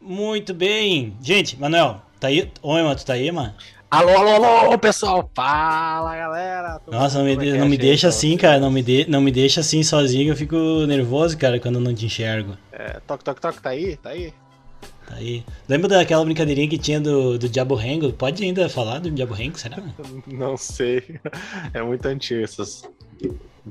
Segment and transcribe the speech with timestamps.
[0.00, 1.16] Muito bem.
[1.20, 2.50] Gente, Manuel, tá aí?
[2.62, 3.54] Oi, mano, tu tá aí, mano?
[3.90, 5.30] Alô, alô, alô, pessoal!
[5.34, 6.78] Fala, galera!
[6.78, 8.60] Tudo Nossa, não me, de, não me deixa assim, cara.
[8.60, 10.30] Não me, de, não me deixa assim sozinho.
[10.30, 10.56] Eu fico
[10.86, 12.54] nervoso, cara, quando eu não te enxergo.
[12.70, 13.96] É, toque, toque, toque, tá aí?
[13.96, 14.34] Tá aí?
[15.06, 15.42] Tá aí.
[15.66, 18.12] Lembra daquela brincadeirinha que tinha do, do Diabo Rengo?
[18.12, 19.78] Pode ainda falar do Diabo Rengo, será?
[20.28, 21.18] Não sei.
[21.72, 22.82] É muito antigo essas.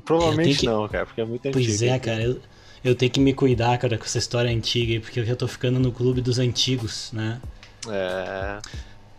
[0.04, 0.66] Provavelmente que...
[0.66, 1.64] não, cara, porque é muito antigo.
[1.64, 2.22] Pois é, cara.
[2.22, 2.40] Eu,
[2.84, 5.46] eu tenho que me cuidar, cara, com essa história antiga aí, porque eu já tô
[5.48, 7.40] ficando no clube dos antigos, né?
[7.88, 8.58] É.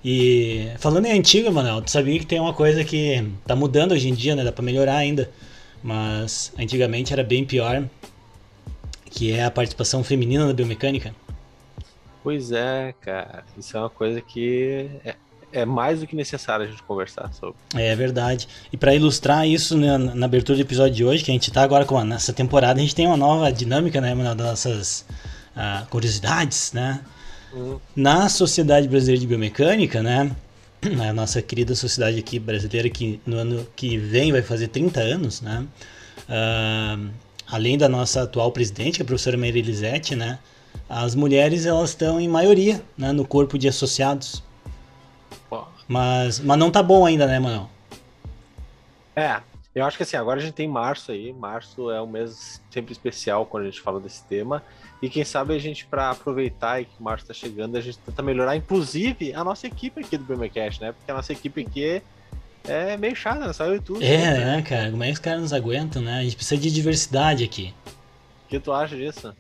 [0.03, 4.07] E falando em antiga, Manuel, tu sabia que tem uma coisa que tá mudando hoje
[4.07, 4.43] em dia, né?
[4.43, 5.29] Dá pra melhorar ainda.
[5.83, 7.87] Mas antigamente era bem pior,
[9.05, 11.13] que é a participação feminina na biomecânica.
[12.23, 13.43] Pois é, cara.
[13.57, 14.89] Isso é uma coisa que
[15.51, 17.55] é, é mais do que necessário a gente conversar sobre.
[17.75, 18.47] É verdade.
[18.71, 21.61] E para ilustrar isso né, na abertura do episódio de hoje, que a gente tá
[21.61, 25.05] agora com nessa temporada, a gente tem uma nova dinâmica, né, das nossas
[25.55, 27.01] uh, curiosidades, né?
[27.53, 27.79] Uhum.
[27.95, 30.31] Na Sociedade Brasileira de Biomecânica, né?
[31.09, 35.41] A nossa querida sociedade aqui brasileira que no ano que vem vai fazer 30 anos,
[35.41, 35.65] né?
[36.29, 37.09] Uh,
[37.47, 40.39] além da nossa atual presidente, a professora Maria Elisete, né?
[40.87, 44.43] As mulheres elas estão em maioria né, no corpo de associados.
[45.89, 47.67] Mas, mas não tá bom ainda, né, Manuel?
[49.15, 49.41] É,
[49.73, 51.33] eu acho que assim, agora a gente tem março aí.
[51.33, 54.63] Março é um mês sempre especial quando a gente fala desse tema.
[55.01, 58.21] E quem sabe a gente, para aproveitar e que março está chegando, a gente tenta
[58.21, 60.91] melhorar, inclusive, a nossa equipe aqui do BMCast, né?
[60.91, 62.03] Porque a nossa equipe aqui
[62.65, 63.53] é, meio chata, né?
[63.53, 63.97] Só eu e tu.
[63.97, 64.91] É, né, né, cara?
[64.91, 66.19] Como é que os caras nos aguentam, né?
[66.19, 67.73] A gente precisa de diversidade aqui.
[68.45, 69.33] O que tu acha disso?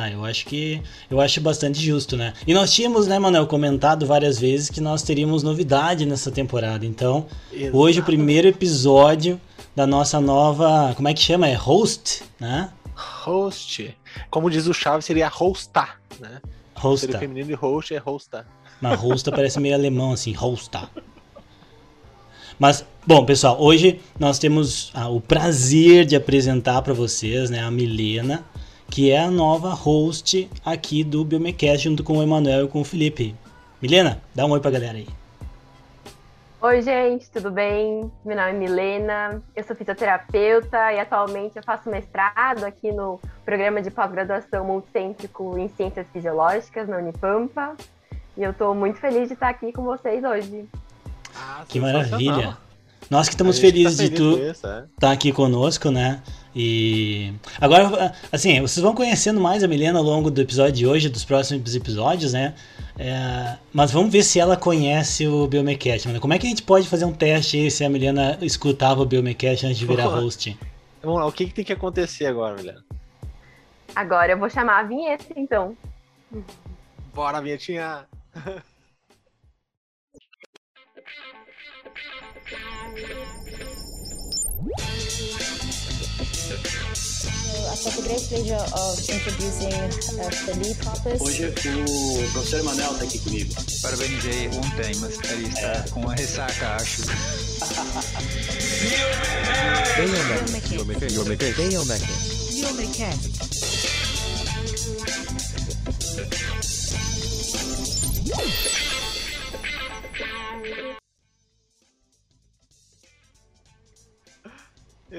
[0.00, 2.32] Ah, eu acho que eu acho bastante justo, né?
[2.46, 6.86] E nós tínhamos, né, Manuel, comentado várias vezes que nós teríamos novidade nessa temporada.
[6.86, 7.76] Então, Exato.
[7.76, 9.40] hoje o primeiro episódio
[9.74, 11.48] da nossa nova, como é que chama?
[11.48, 12.70] É host, né?
[12.94, 13.92] Host.
[14.30, 16.40] Como diz o Chaves, seria hostar, né?
[16.76, 16.98] Hostar.
[16.98, 18.46] Seria feminino de host é hostar.
[18.80, 20.92] Mas hosta parece meio alemão assim, hostar.
[22.56, 27.70] Mas, bom, pessoal, hoje nós temos ah, o prazer de apresentar para vocês, né, a
[27.70, 28.44] Milena,
[28.90, 32.84] que é a nova host aqui do Biomecast junto com o Emanuel e com o
[32.84, 33.34] Felipe.
[33.80, 35.06] Milena, dá um oi pra galera aí.
[36.60, 38.10] Oi, gente, tudo bem?
[38.24, 43.80] Meu nome é Milena, eu sou fisioterapeuta e atualmente eu faço mestrado aqui no programa
[43.80, 47.76] de pós-graduação multicêntrico em Ciências Fisiológicas na Unipampa.
[48.36, 50.68] E eu estou muito feliz de estar aqui com vocês hoje.
[51.36, 52.58] Ah, que maravilha!
[53.10, 54.84] Nós que estamos felizes tá feliz de tu estar é.
[55.00, 56.22] tá aqui conosco, né?
[56.54, 61.08] E agora, assim, vocês vão conhecendo mais a Milena ao longo do episódio de hoje,
[61.08, 62.54] dos próximos episódios, né?
[62.98, 66.18] É, mas vamos ver se ela conhece o Biomecast.
[66.18, 69.06] Como é que a gente pode fazer um teste aí se a Milena escutava o
[69.06, 70.58] Biomecast antes de virar host?
[71.02, 72.84] Vamos lá, o que, que tem que acontecer agora, Milena?
[73.94, 75.76] Agora eu vou chamar a vinheta, então.
[77.14, 78.04] Bora, vinhetinha!
[91.20, 93.54] Hoje o professor Emanuel está aqui comigo.
[93.82, 95.84] Parabenizei ontem, mas ele está é.
[95.90, 97.02] com uma ressaca, acho.
[99.96, 100.68] Biomecast.
[100.68, 101.54] Biomecast.
[101.54, 102.08] Biomecast.
[102.52, 103.67] Biomecast.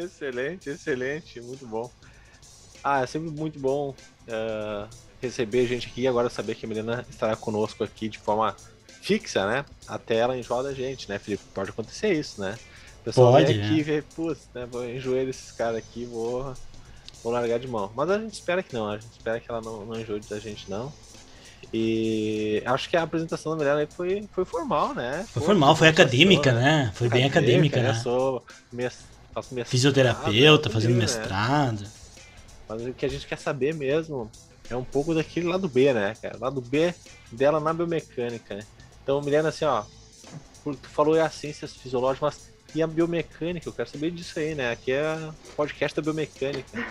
[0.03, 1.89] Excelente, excelente, muito bom.
[2.83, 3.89] Ah, é sempre muito bom
[4.27, 4.89] uh,
[5.21, 8.55] receber gente aqui e agora saber que a Milena estará conosco aqui de forma
[9.01, 9.65] fixa, né?
[9.87, 11.43] Até ela enjoar da gente, né, Felipe?
[11.53, 12.57] Pode acontecer isso, né?
[13.01, 13.77] O pessoal Pode, vem aqui né?
[13.77, 14.67] e vê, putz, né?
[14.69, 16.53] Vou enjoar desses caras aqui, vou,
[17.23, 17.91] vou largar de mão.
[17.95, 20.39] Mas a gente espera que não, a gente espera que ela não, não enjoe da
[20.39, 20.91] gente, não.
[21.73, 25.25] E acho que a apresentação da Milena foi, foi formal, né?
[25.29, 26.91] Foi, formal, foi acadêmica, né?
[26.95, 27.89] Foi bem acadêmica, né?
[27.89, 28.43] Eu sou
[29.33, 29.71] faço mestrado.
[29.71, 30.99] Fisioterapeuta, fazendo né?
[30.99, 31.83] mestrado.
[32.67, 34.29] Mas o que a gente quer saber mesmo
[34.69, 36.37] é um pouco daquele lado B, né, cara?
[36.39, 36.93] Lado B
[37.31, 38.63] dela na biomecânica, né?
[39.03, 39.83] Então, Milena, assim, ó,
[40.63, 43.67] tu falou é as ciências fisiológicas, mas e a biomecânica?
[43.67, 44.71] Eu quero saber disso aí, né?
[44.71, 46.85] Aqui é o podcast da biomecânica.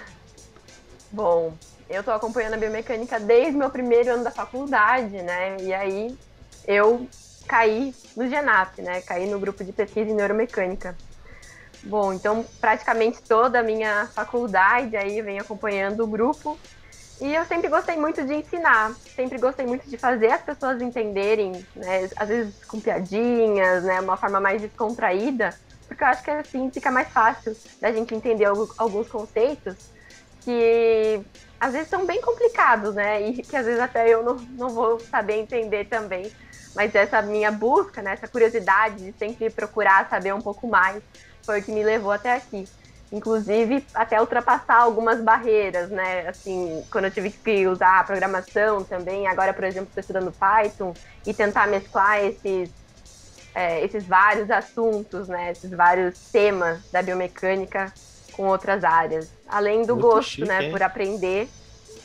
[1.13, 1.55] Bom,
[1.89, 5.57] eu tô acompanhando a biomecânica desde meu primeiro ano da faculdade, né?
[5.61, 6.17] E aí
[6.67, 7.09] eu
[7.47, 9.01] caí no GENAP, né?
[9.03, 10.97] Caí no grupo de pesquisa em neuromecânica.
[11.83, 16.61] Bom, então praticamente toda a minha faculdade aí vem acompanhando o grupo.
[17.21, 21.67] E eu sempre gostei muito de ensinar, sempre gostei muito de fazer as pessoas entenderem,
[21.77, 25.57] né, às vezes com piadinhas, né, uma forma mais descontraída,
[25.89, 28.47] porque eu acho que assim fica mais fácil da gente entender
[28.79, 29.77] alguns conceitos
[30.45, 31.25] que
[31.61, 33.21] às vezes são bem complicados, né?
[33.23, 36.33] E que às vezes até eu não, não vou saber entender também.
[36.75, 41.03] Mas essa minha busca, né, essa curiosidade de sempre procurar saber um pouco mais,
[41.49, 42.69] foi o que me levou até aqui.
[43.11, 46.29] Inclusive, até ultrapassar algumas barreiras, né?
[46.29, 50.95] Assim, quando eu tive que usar a programação também, agora, por exemplo, estou estudando Python,
[51.27, 52.71] e tentar mesclar esses,
[53.55, 55.53] é, esses vários assuntos, né?
[55.53, 57.93] Esses vários temas da biomecânica
[58.31, 59.29] com outras áreas.
[59.49, 60.63] Além do Muito gosto, chique, né?
[60.63, 60.71] hein?
[60.71, 61.51] Por aprender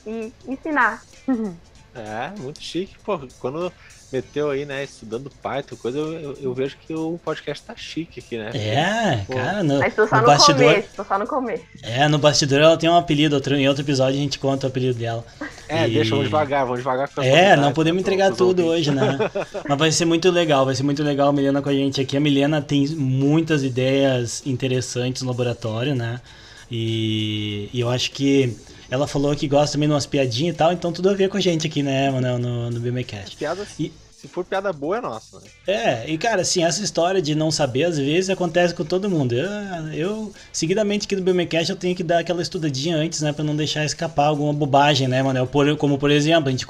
[0.05, 1.03] e ensinar.
[1.93, 2.99] É, muito chique.
[3.03, 3.73] Pô, quando
[4.13, 8.19] meteu aí, né, estudando Python, coisa, eu, eu, eu vejo que o podcast tá chique
[8.19, 8.51] aqui, né?
[8.53, 9.33] É, Pô.
[9.33, 10.63] cara, no, Mas tô só no no, bastidor.
[10.71, 11.63] começo, tô só no começo.
[11.81, 14.69] É, no bastidor ela tem um apelido, outro, em outro episódio a gente conta o
[14.69, 15.25] apelido dela.
[15.67, 18.89] É, E- deixa, vamos devagar, vamos devagar com É, não podemos né, entregar tudo ouvintes.
[18.89, 19.17] hoje, né?
[19.67, 22.15] Mas vai ser muito legal, vai ser muito legal a Milena com a gente aqui.
[22.15, 26.21] A Milena tem muitas ideias interessantes no laboratório, né?
[26.69, 28.55] E, e eu acho que
[28.89, 31.37] ela falou que gosta também de umas piadinhas e tal, então tudo a ver com
[31.37, 33.35] a gente aqui, né, Manuel, no, no Biomecast.
[33.37, 33.91] Piada, E-
[34.23, 35.47] se for piada boa, é nossa, né?
[35.67, 39.35] É, e cara, assim, essa história de não saber, às vezes, acontece com todo mundo.
[39.35, 39.49] Eu,
[39.93, 43.53] eu seguidamente aqui no Biomecast, eu tenho que dar aquela estudadinha antes, né, pra não
[43.53, 45.45] deixar escapar alguma bobagem, né, Manuel?
[45.45, 46.65] Por, como, por exemplo, a gente,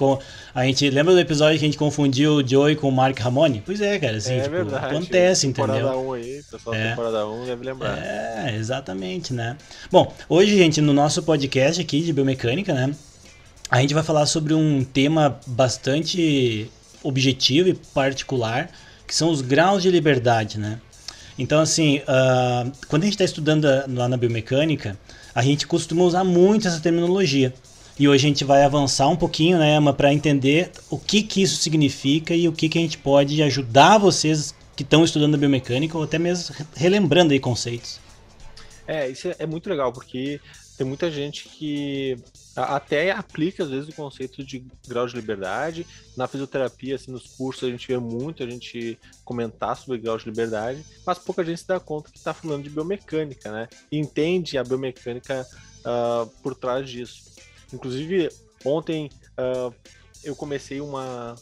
[0.56, 3.62] a gente lembra do episódio que a gente confundiu o Joey com o Mark Ramone?
[3.64, 4.86] Pois é, cara, assim, é tipo, verdade.
[4.88, 6.00] acontece, temporada entendeu?
[6.10, 6.84] 1 aí, o pessoal É.
[6.84, 8.00] da temporada 1 deve lembrar.
[8.00, 9.56] É, exatamente, né?
[9.92, 12.96] Bom, hoje, gente, no nosso podcast aqui de biomecânica, né?
[13.70, 16.68] A gente vai falar sobre um tema bastante
[17.04, 18.70] objetivo e particular,
[19.08, 20.80] que são os graus de liberdade, né?
[21.38, 24.98] Então, assim, ah, quando a gente está estudando a- lá na biomecânica,
[25.34, 27.54] a gente costuma usar muito essa terminologia.
[28.00, 31.42] E hoje a gente vai avançar um pouquinho, né, Emma, para entender o que, que
[31.44, 35.38] isso significa e o que, que a gente pode ajudar vocês que estão estudando a
[35.38, 38.00] biomecânica ou até mesmo re- relembrando aí conceitos.
[38.88, 40.40] É, isso é- é muito legal, porque
[40.78, 42.18] tem muita gente que
[42.56, 45.86] até aplica, às vezes, o conceito de grau de liberdade.
[46.18, 50.26] Na fisioterapia, assim, nos cursos, a gente vê muito a gente comentar sobre grau de
[50.26, 53.68] liberdade, mas pouca gente se dá conta que está falando de biomecânica, né?
[53.92, 55.46] E entende a biomecânica
[55.86, 57.24] ah, por trás disso.
[57.72, 58.30] Inclusive,
[58.66, 59.72] ontem ah,
[60.24, 61.36] eu comecei uma,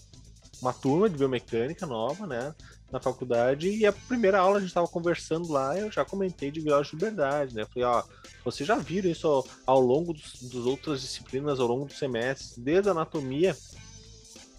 [0.62, 2.54] uma turma de biomecânica nova, né?
[2.92, 6.62] Na faculdade e a primeira aula a gente estava conversando lá eu já comentei de
[6.62, 7.66] grau de liberdade, né?
[7.66, 8.04] Falei, ó,
[8.44, 12.90] vocês já viram isso ao, longo dos, dos outras disciplinas, ao longo do semestre, desde
[12.90, 13.56] a anatomia,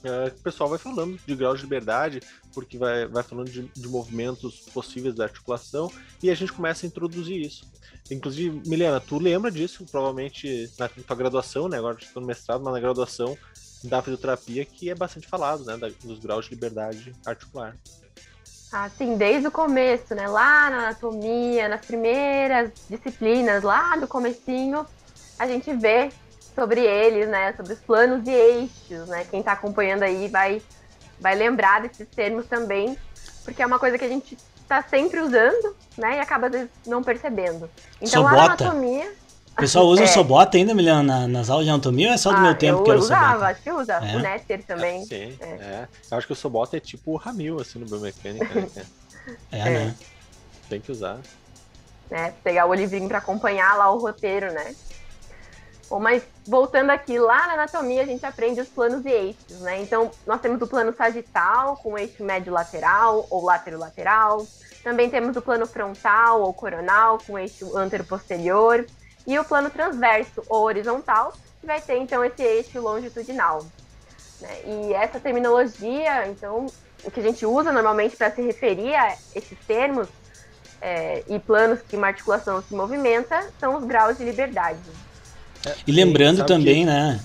[0.05, 2.21] é, o pessoal vai falando de grau de liberdade,
[2.53, 5.91] porque vai, vai falando de, de movimentos possíveis da articulação,
[6.23, 7.71] e a gente começa a introduzir isso.
[8.11, 11.79] Inclusive, Milena, tu lembra disso, provavelmente na tua graduação, né?
[11.79, 13.39] Agora estou no mestrado, mas na graduação
[13.85, 15.77] da fisioterapia, que é bastante falado, né?
[15.77, 17.77] da- dos graus de liberdade articular.
[18.73, 20.27] Assim, desde o começo, né?
[20.27, 24.87] Lá na anatomia, nas primeiras disciplinas, lá do comecinho,
[25.39, 26.11] a gente vê
[26.55, 27.53] sobre eles, né?
[27.53, 29.27] Sobre os planos e eixos, né?
[29.31, 30.63] Quem tá acompanhando aí vai,
[31.21, 32.97] vai lembrar desses termos também,
[33.45, 36.17] porque é uma coisa que a gente tá sempre usando, né?
[36.17, 37.69] E acaba às vezes não percebendo.
[38.01, 38.65] Então lá na Sobota.
[38.65, 39.22] anatomia.
[39.53, 40.05] O pessoal usa É.
[40.05, 42.55] o sobota ainda, Milena, na- nas aulas de anatomia ou é só do ah, meu
[42.55, 43.47] tempo eu que era o usava, sobota?
[43.47, 43.93] acho que usa.
[43.95, 44.17] É?
[44.17, 45.05] O Néter também.
[45.05, 45.45] Sim, É.
[45.47, 45.89] é.
[46.11, 48.69] Eu acho que o Sobota é tipo o Ramil, assim, no biomecânica, né?
[49.53, 49.65] É, É.
[49.71, 49.95] né?
[50.69, 51.19] Tem que usar.
[52.11, 52.33] né?
[52.43, 54.75] Pegar o livrinho para acompanhar lá o roteiro, né?
[55.89, 59.81] Bom, mas voltando aqui, lá na anatomia a gente aprende os planos e eixos, né?
[59.83, 64.47] Então, nós temos o plano sagital, com eixo médio lateral ou lateral-lateral.
[64.83, 68.87] Também temos o plano frontal ou coronal, com eixo antero-posterior.
[69.27, 73.65] E o plano transverso ou horizontal, que vai ter, então, esse eixo longitudinal.
[74.41, 74.51] né?
[74.67, 76.67] E essa terminologia, então,
[77.05, 80.09] o que a gente usa normalmente para se referir a esses termos
[80.81, 84.79] é, e planos que uma articulação se movimenta são os graus de liberdade.
[85.87, 87.21] E lembrando também, que- né?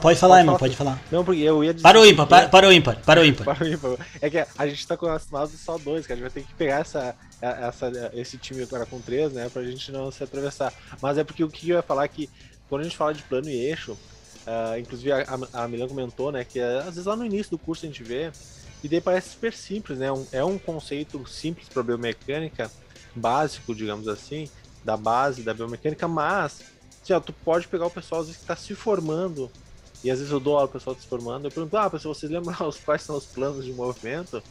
[0.00, 0.58] Pode falar, falar.
[0.58, 1.00] pode falar.
[1.12, 1.82] Não, porque eu ia dizer.
[1.82, 3.44] Para o ímpar, que- para, para o ímpar, para o ímpar.
[3.56, 4.06] Para o ímpar.
[4.20, 6.54] É que a gente tá com assinado só dois, que a gente vai ter que
[6.54, 9.48] pegar essa, essa, esse time agora com três, né?
[9.48, 10.72] Pra gente não se atravessar.
[11.00, 12.28] Mas é porque o que eu ia falar é que
[12.68, 13.96] quando a gente fala de plano e eixo,
[14.46, 16.44] ah, inclusive a, a, Milan comentou, né?
[16.44, 18.30] Que às vezes lá no início do curso a gente vê,
[18.82, 20.10] e daí parece super simples, né?
[20.10, 22.70] Um- é um conceito simples para biomecânica,
[23.14, 24.48] básico, digamos assim,
[24.84, 26.62] da base da biomecânica, mas
[27.02, 29.50] assim, ó, tu pode pegar o pessoal às vezes que está se formando,
[30.04, 32.30] e às vezes eu dou aula pro pessoal se formando, eu pergunto, ah, pessoal, vocês
[32.30, 34.42] lembram quais são os planos de movimento?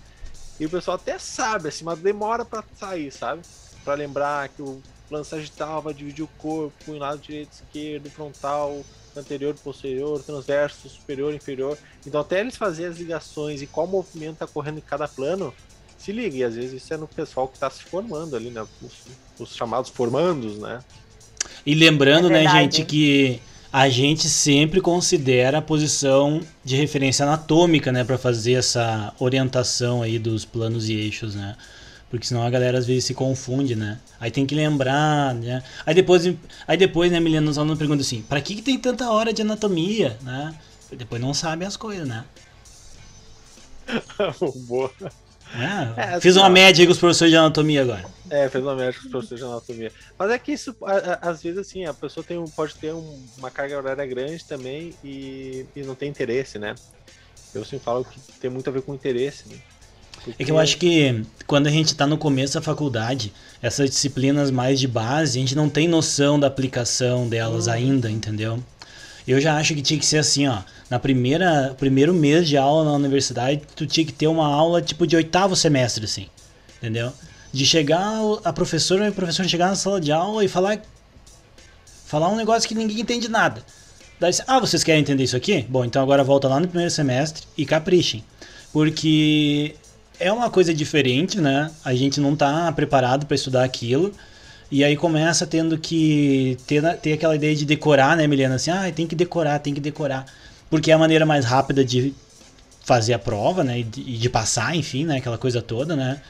[0.60, 3.42] E o pessoal até sabe, assim, mas demora para sair, sabe?
[3.84, 8.82] Para lembrar que o plano sagital vai dividir o corpo em lado direito, esquerdo, frontal,
[9.16, 11.78] anterior, posterior, transverso, superior, inferior.
[12.06, 15.54] Então até eles fazerem as ligações e qual movimento está correndo em cada plano,
[15.98, 18.66] se liga, e às vezes isso é no pessoal que está se formando ali, né?
[18.82, 18.94] Os,
[19.40, 20.84] os chamados formandos, né?
[21.66, 23.42] E lembrando, É né, gente, que
[23.76, 30.18] a gente sempre considera a posição de referência anatômica, né, para fazer essa orientação aí
[30.18, 31.58] dos planos e eixos, né?
[32.10, 34.00] Porque senão a galera às vezes se confunde, né?
[34.18, 35.62] Aí tem que lembrar, né?
[35.86, 36.26] Aí depois,
[36.66, 39.42] aí depois né, Milena nos alunos pergunta assim, para que, que tem tanta hora de
[39.42, 40.56] anatomia, né?
[40.98, 42.24] Depois não sabe as coisas, né?
[44.70, 44.90] Boa.
[45.56, 48.06] É, é, fiz uma média aí com os professores de anatomia agora.
[48.30, 49.92] É, fez uma média com os professores de anatomia.
[50.18, 50.76] Mas é que isso,
[51.22, 54.94] às vezes, assim, a pessoa tem um, pode ter um, uma carga horária grande também
[55.04, 56.76] e, e não tem interesse, né?
[57.54, 59.56] Eu sempre falo que tem muito a ver com interesse, né?
[60.24, 60.42] Porque...
[60.42, 63.32] É que eu acho que quando a gente está no começo da faculdade,
[63.62, 67.72] essas disciplinas mais de base, a gente não tem noção da aplicação delas hum.
[67.72, 68.62] ainda, entendeu?
[69.28, 70.60] Eu já acho que tinha que ser assim, ó.
[70.90, 75.08] Na primeira primeiro mês de aula na universidade, tu tinha que ter uma aula tipo
[75.08, 76.28] de oitavo semestre, assim.
[76.78, 77.12] Entendeu?
[77.52, 80.80] De chegar a professora e o professor chegar na sala de aula e falar
[82.06, 83.64] falar um negócio que ninguém entende nada.
[84.20, 85.66] Daí, ah, vocês querem entender isso aqui?
[85.68, 88.24] Bom, então agora volta lá no primeiro semestre e caprichem.
[88.72, 89.76] Porque
[90.20, 91.72] é uma coisa diferente, né?
[91.84, 94.14] A gente não está preparado para estudar aquilo.
[94.72, 98.56] E aí começa tendo que ter, ter aquela ideia de decorar, né, Milena?
[98.56, 100.26] Assim, ah, tem que decorar, tem que decorar.
[100.70, 102.14] Porque é a maneira mais rápida de
[102.84, 103.80] fazer a prova, né?
[103.80, 105.18] E de, passar, enfim, né?
[105.18, 106.22] Aquela coisa toda, né?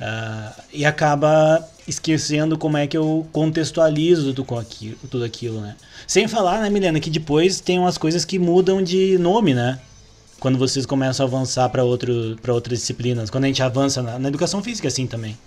[0.00, 5.76] Uh, e acaba esquecendo como é que eu contextualizo tudo, aquilo, tudo aquilo, né?
[6.06, 9.78] Sem falar, né, Milena, que depois tem umas coisas que mudam de nome, né?
[10.40, 13.30] Quando vocês começam a avançar para outras disciplinas.
[13.30, 15.38] Quando a gente avança na, na educação física, assim também.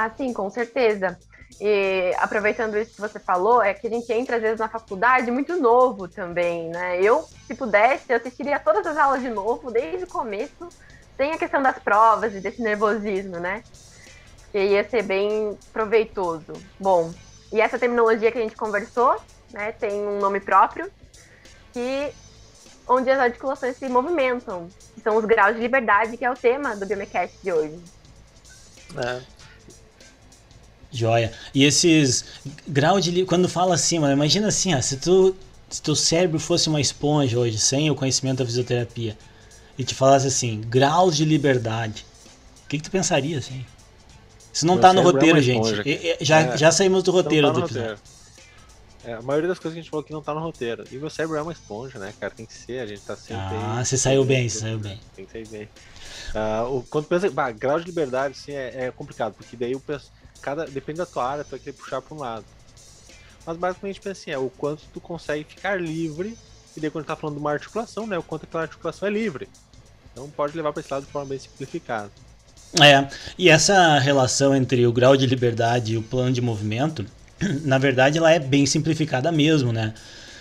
[0.00, 1.18] Ah, sim, com certeza.
[1.60, 5.28] E aproveitando isso que você falou, é que a gente entra às vezes na faculdade
[5.28, 7.02] muito novo também, né?
[7.02, 10.68] Eu, se pudesse, eu assistiria todas as aulas de novo, desde o começo,
[11.16, 13.64] sem a questão das provas e desse nervosismo, né?
[14.52, 16.52] Que ia ser bem proveitoso.
[16.78, 17.12] Bom,
[17.52, 19.20] e essa terminologia que a gente conversou,
[19.52, 20.88] né, tem um nome próprio,
[21.72, 22.12] que
[22.86, 26.76] onde as articulações se movimentam, que são os graus de liberdade, que é o tema
[26.76, 27.82] do Biomecast de hoje.
[28.96, 29.37] É.
[30.90, 31.32] Joia.
[31.54, 32.24] E esses
[32.66, 35.34] graus de quando fala assim, mano, imagina assim, ó, se tu
[35.70, 39.16] se teu cérebro fosse uma esponja hoje, sem o conhecimento da fisioterapia,
[39.76, 42.06] e te falasse assim, graus de liberdade,
[42.64, 43.64] o que, que tu pensaria assim?
[44.52, 45.68] Isso não Meu tá no é roteiro, é gente.
[46.20, 47.90] já, é, já saímos do roteiro tá do episódio.
[47.90, 48.18] Roteiro.
[49.04, 50.84] É, a maioria das coisas que a gente falou aqui não tá no roteiro.
[50.90, 52.32] E meu cérebro é uma esponja, né, cara?
[52.34, 53.56] Tem que ser, a gente tá sempre.
[53.56, 55.00] Ah, você saiu bem, você saiu bem.
[55.14, 55.68] Tem que sair bem.
[56.34, 59.80] Uh, o, quando pensa, bah, grau de liberdade, assim, é, é complicado, porque daí o
[59.80, 62.44] pessoal cada depende da tua área, tu vai querer puxar para um lado.
[63.46, 66.36] Mas basicamente pensa assim, é o quanto tu consegue ficar livre,
[66.76, 69.48] e daí quando tá falando de uma articulação, né, o quanto aquela articulação é livre.
[70.12, 72.10] Então pode levar para esse lado de forma bem simplificada.
[72.80, 77.06] É, e essa relação entre o grau de liberdade e o plano de movimento,
[77.64, 79.94] na verdade ela é bem simplificada mesmo, né?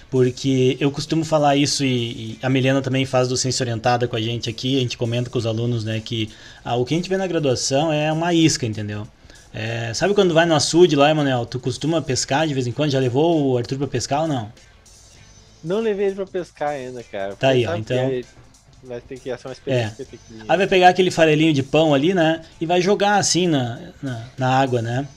[0.10, 4.22] Porque eu costumo falar isso e, e a Milena também faz docência orientada com a
[4.22, 6.30] gente aqui, a gente comenta com os alunos, né, que
[6.64, 9.06] ah, o que a gente vê na graduação é uma isca, entendeu?
[9.54, 11.46] É, sabe quando vai no açude lá, Emanuel?
[11.46, 12.92] Tu costuma pescar de vez em quando?
[12.92, 14.52] Já levou o Arthur pra pescar ou não?
[15.64, 17.36] Não levei ele pra pescar ainda, cara.
[17.36, 17.76] Tá aí, ó.
[17.76, 18.10] Então.
[18.84, 20.44] Vai ter que ser uma experiência é.
[20.48, 22.42] Aí vai pegar aquele farelinho de pão ali, né?
[22.62, 25.08] E vai jogar assim na, na, na, água, né?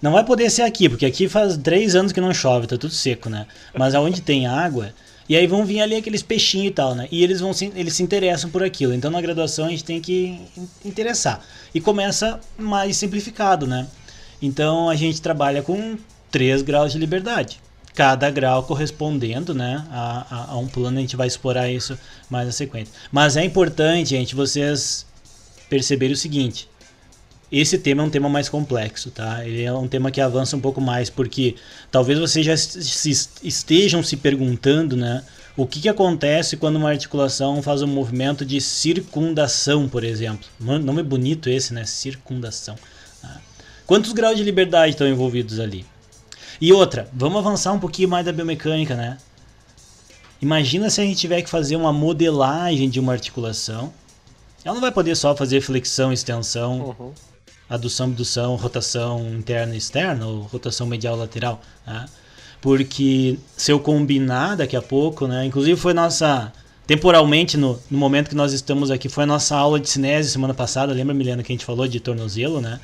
[0.00, 2.92] Não vai poder ser aqui, porque aqui faz três anos que não chove, tá tudo
[2.92, 3.46] seco, né?
[3.76, 4.92] Mas aonde tem água,
[5.28, 7.08] e aí vão vir ali aqueles peixinhos e tal, né?
[7.10, 8.92] E eles vão se, eles se interessam por aquilo.
[8.94, 10.40] Então na graduação a gente tem que
[10.84, 11.44] interessar.
[11.74, 13.86] E começa mais simplificado, né?
[14.40, 15.96] Então a gente trabalha com
[16.30, 17.60] três graus de liberdade.
[17.94, 21.96] Cada grau correspondendo né, a, a, a um plano, a gente vai explorar isso
[22.28, 22.92] mais na sequência.
[23.12, 25.06] Mas é importante, gente, vocês
[25.70, 26.68] perceberem o seguinte:
[27.60, 29.46] esse tema é um tema mais complexo, tá?
[29.46, 31.54] Ele é um tema que avança um pouco mais, porque
[31.88, 35.22] talvez vocês já estejam se perguntando, né?
[35.56, 40.48] O que, que acontece quando uma articulação faz um movimento de circundação, por exemplo?
[40.58, 41.84] Nome bonito esse, né?
[41.84, 42.74] Circundação.
[43.22, 43.40] Tá?
[43.86, 45.86] Quantos graus de liberdade estão envolvidos ali?
[46.60, 49.16] E outra, vamos avançar um pouquinho mais da biomecânica, né?
[50.42, 53.92] Imagina se a gente tiver que fazer uma modelagem de uma articulação.
[54.64, 57.12] Ela não vai poder só fazer flexão, extensão, uhum
[57.68, 62.06] adução, abdução, rotação interna e externa, ou rotação medial lateral, né?
[62.60, 65.44] Porque se eu combinar daqui a pouco, né?
[65.44, 66.52] Inclusive foi nossa
[66.86, 70.52] temporalmente no, no momento que nós estamos aqui foi a nossa aula de cinese semana
[70.54, 72.80] passada, lembra Milena que a gente falou de tornozelo, né?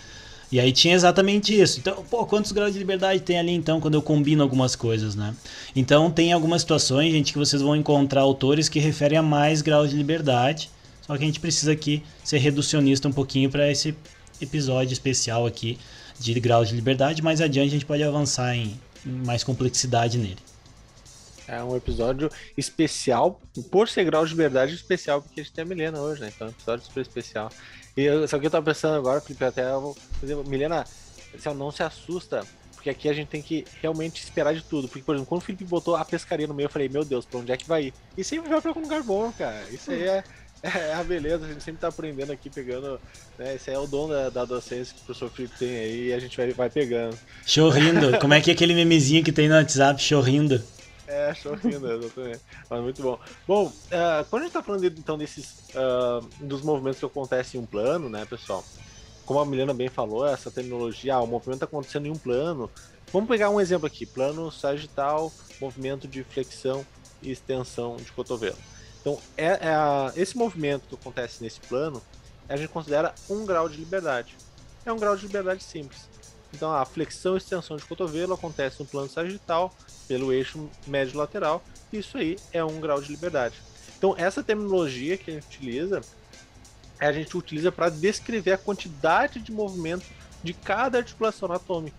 [0.52, 1.78] E aí tinha exatamente isso.
[1.78, 5.34] Então, pô, quantos graus de liberdade tem ali então quando eu combino algumas coisas, né?
[5.76, 9.90] Então tem algumas situações, gente, que vocês vão encontrar autores que referem a mais graus
[9.90, 10.68] de liberdade.
[11.06, 13.94] Só que a gente precisa aqui ser reducionista um pouquinho para esse
[14.40, 15.78] episódio especial aqui
[16.18, 17.22] de grau de liberdade.
[17.22, 20.38] Mais adiante a gente pode avançar em, em mais complexidade nele.
[21.48, 23.40] É um episódio especial,
[23.72, 26.32] por ser grau de verdade especial, porque a gente tem a Milena hoje, né?
[26.32, 27.50] Então é um episódio super especial.
[27.96, 30.36] E eu, só que eu tava pensando agora, Felipe, até eu vou fazer.
[30.44, 30.84] Milena,
[31.34, 34.86] assim, não se assusta, porque aqui a gente tem que realmente esperar de tudo.
[34.86, 37.26] Porque, por exemplo, quando o Felipe botou a pescaria no meio, eu falei, meu Deus,
[37.26, 37.94] pra onde é que vai ir?
[38.16, 39.60] E sempre vai pra algum lugar bom, cara.
[39.72, 40.24] Isso aí é,
[40.78, 43.00] é a beleza, a gente sempre tá aprendendo aqui, pegando.
[43.38, 43.54] Né?
[43.54, 46.18] Esse é o dom da, da docência que o professor Felipe tem aí e a
[46.18, 47.16] gente vai, vai pegando.
[47.46, 48.18] Chorrindo.
[48.18, 50.62] Como é que é aquele memezinho que tem no WhatsApp, chorrindo?
[51.06, 52.40] É, chorrindo, exatamente.
[52.68, 53.18] Mas muito bom.
[53.46, 55.60] Bom, uh, quando a gente tá falando então desses.
[55.70, 58.64] Uh, dos movimentos que acontecem em um plano, né, pessoal?
[59.24, 62.70] Como a Milena bem falou, essa terminologia, ah, o movimento tá acontecendo em um plano.
[63.12, 66.86] Vamos pegar um exemplo aqui: plano sagital, movimento de flexão
[67.22, 68.58] e extensão de cotovelo.
[69.00, 69.60] Então, é, é
[70.16, 72.02] esse movimento que acontece nesse plano,
[72.48, 74.36] a gente considera um grau de liberdade.
[74.84, 76.08] É um grau de liberdade simples.
[76.52, 79.72] Então, a flexão e extensão de cotovelo acontece no plano sagital,
[80.08, 83.54] pelo eixo médio lateral, e isso aí é um grau de liberdade.
[83.96, 86.00] Então, essa terminologia que a gente utiliza,
[86.98, 90.06] a gente utiliza para descrever a quantidade de movimento
[90.42, 91.96] de cada articulação anatômica.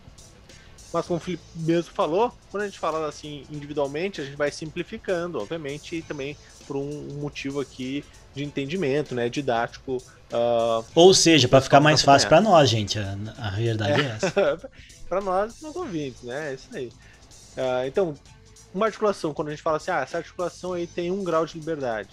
[0.91, 4.51] Mas como o Felipe mesmo falou, quando a gente fala assim individualmente, a gente vai
[4.51, 6.35] simplificando, obviamente, e também
[6.71, 8.01] por um motivo aqui
[8.33, 9.97] de entendimento, né, didático.
[10.31, 14.09] Uh, Ou seja, para ficar mais fácil para nós, gente, a, a verdade é, é
[14.11, 14.69] essa.
[15.09, 16.87] para nós, nós ouvintes, né, é isso aí.
[16.87, 18.15] Uh, então,
[18.73, 21.59] uma articulação, quando a gente fala assim, ah, essa articulação aí tem um grau de
[21.59, 22.07] liberdade,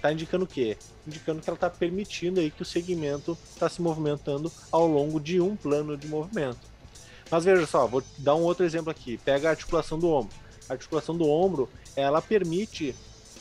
[0.00, 0.76] tá indicando o quê?
[1.04, 5.40] Indicando que ela está permitindo aí que o segmento está se movimentando ao longo de
[5.40, 6.60] um plano de movimento.
[7.28, 9.18] Mas veja só, vou dar um outro exemplo aqui.
[9.18, 10.32] Pega a articulação do ombro.
[10.68, 12.94] A articulação do ombro, ela permite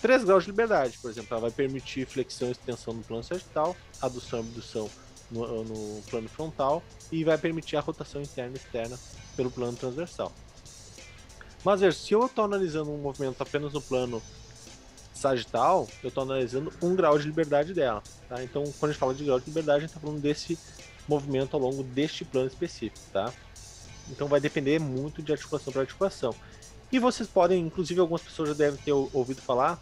[0.05, 1.29] 3 graus de liberdade, por exemplo.
[1.31, 4.87] Ela vai permitir flexão e extensão no plano sagital, adução e abdução
[5.31, 8.99] no, no plano frontal e vai permitir a rotação interna e externa
[9.35, 10.31] pelo plano transversal.
[11.63, 14.21] Mas veja, se eu estou analisando um movimento apenas no plano
[15.11, 18.03] sagital, eu estou analisando um grau de liberdade dela.
[18.29, 18.43] Tá?
[18.43, 20.55] Então, quando a gente fala de grau de liberdade, a gente está falando desse
[21.07, 22.99] movimento ao longo deste plano específico.
[23.11, 23.33] Tá?
[24.11, 26.35] Então vai depender muito de articulação para articulação.
[26.91, 29.81] E vocês podem, inclusive algumas pessoas já devem ter ouvido falar,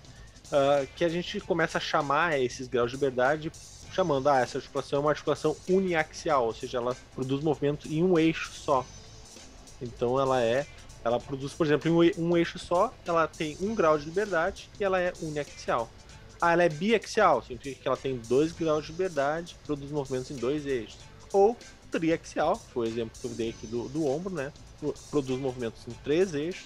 [0.54, 3.52] uh, que a gente começa a chamar esses graus de liberdade
[3.92, 8.18] chamando, ah, essa articulação é uma articulação uniaxial, ou seja, ela produz movimento em um
[8.18, 8.84] eixo só.
[9.80, 10.66] Então ela é,
[11.04, 14.84] ela produz, por exemplo, em um eixo só, ela tem um grau de liberdade e
[14.84, 15.92] ela é uniaxial.
[16.42, 20.36] Ah, ela é biaxial, significa que ela tem dois graus de liberdade, produz movimentos em
[20.36, 20.98] dois eixos.
[21.32, 21.56] Ou
[21.92, 24.52] triaxial, foi o exemplo que eu dei aqui do, do ombro, né?
[25.12, 26.66] Produz movimentos em três eixos,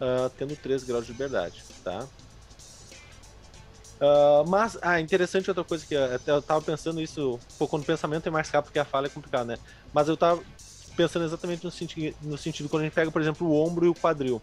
[0.00, 2.06] uh, tendo três graus de liberdade, tá?
[4.00, 7.86] Uh, mas, ah, interessante outra coisa que até eu tava pensando isso, pô, quando o
[7.86, 9.58] pensamento é mais rápido que a fala é complicado, né?
[9.92, 10.42] Mas eu tava
[10.96, 13.88] pensando exatamente no sentido, no sentido quando a gente pega, por exemplo, o ombro e
[13.88, 14.42] o quadril.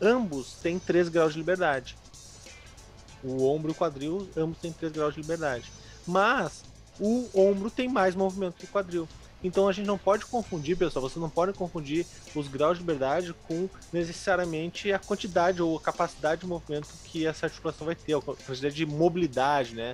[0.00, 1.98] Ambos têm 3 graus de liberdade.
[3.22, 5.70] O ombro e o quadril, ambos têm 3 graus de liberdade.
[6.06, 6.64] Mas
[6.98, 9.06] o ombro tem mais movimento que o quadril.
[9.42, 13.34] Então a gente não pode confundir, pessoal, você não pode confundir os graus de liberdade
[13.48, 18.20] com necessariamente a quantidade ou a capacidade de movimento que essa articulação vai ter, a
[18.20, 19.92] quantidade de mobilidade, né?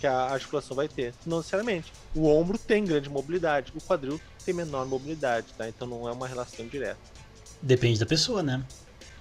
[0.00, 1.14] Que a articulação vai ter.
[1.26, 1.92] Não necessariamente.
[2.14, 5.68] O ombro tem grande mobilidade, o quadril tem menor mobilidade, tá?
[5.68, 6.98] Então não é uma relação direta.
[7.60, 8.64] Depende da pessoa, né?